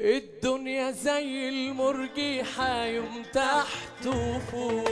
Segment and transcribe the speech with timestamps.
[0.00, 4.88] الدنيا زي المرجيحة يوم تحت وفوق.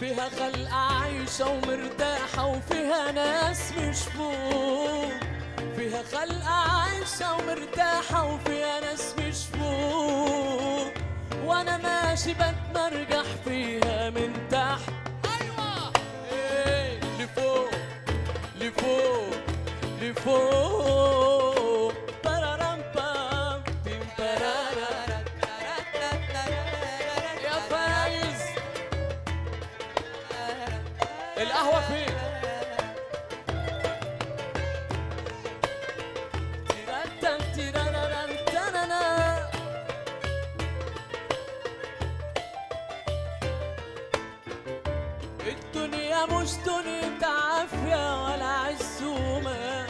[0.00, 5.12] فيها خلق عايشة ومرتاحة وفيها ناس مش فوق.
[5.76, 10.92] فيها خلق عايشة ومرتاحة وفيها ناس مش فوق.
[11.44, 14.92] وأنا ماشي بتمرجح فيها من تحت.
[15.24, 15.92] أيوه!
[16.32, 17.70] إيه لفوق
[18.60, 19.30] لفوق
[20.02, 21.19] لفوق.
[31.40, 32.14] القهوة فين؟
[45.46, 49.86] الدنيا مش دنيا عافية ولا عزومة.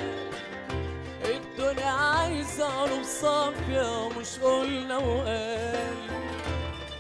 [1.25, 5.97] الدنيا عايزة قلوب صافية مش قلنا وقال.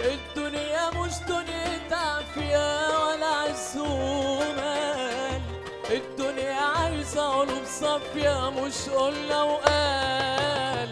[0.00, 2.69] الدنيا مش دنيا عافية
[5.90, 10.88] الدنيا عايزة قلوب صافية مش قلنا وقال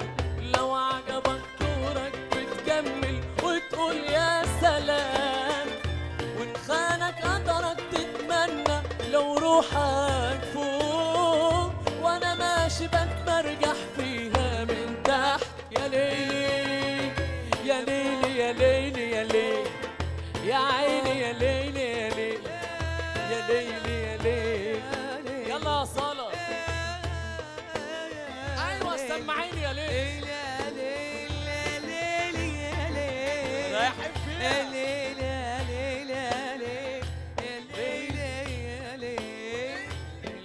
[0.56, 5.68] لو عجبك دورك بتكمل وتقول يا سلام.
[6.38, 8.78] وإن خانك قدرك تتمنى
[9.10, 10.40] لو روحك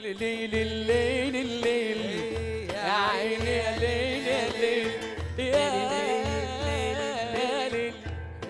[0.05, 2.01] الليل الليل الليل
[2.73, 4.49] يا عيني يا ليل يا
[7.69, 7.93] ليل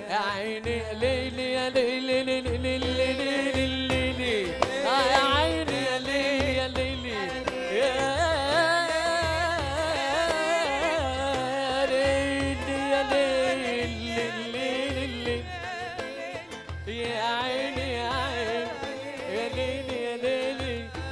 [0.10, 2.10] يا عيني يا ليل يا ليل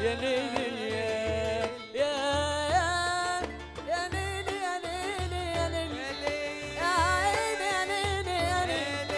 [0.04, 2.16] يا ليل يا يا
[3.92, 5.98] يا ليل يا ليل يا ليل
[6.78, 9.12] يا عيني يا ليل يا ليل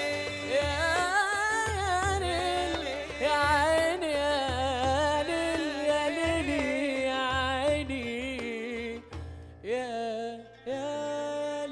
[0.56, 0.72] يا
[2.20, 2.84] ليل
[3.22, 6.50] يا عيني يا ليل يا ليل
[7.08, 8.08] يا عيني
[9.64, 9.90] يا
[10.68, 11.68] يا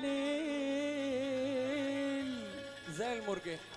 [1.22, 2.30] ليل
[2.98, 3.72] زي المرجحه